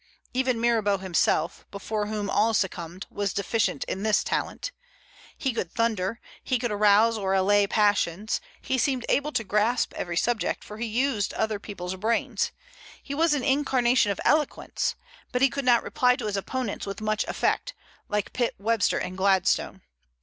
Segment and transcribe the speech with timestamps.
[0.33, 4.71] Even Mirabeau himself, before whom all succumbed, was deficient in this talent.
[5.37, 10.17] He could thunder; he could arouse or allay passions; he seemed able to grasp every
[10.17, 12.51] subject, for he used other people's brains;
[13.03, 14.95] he was an incarnation of eloquence,
[15.31, 17.75] but he could not reply to opponents with much effect,
[18.09, 19.83] like Pitt, Webster, and Gladstone.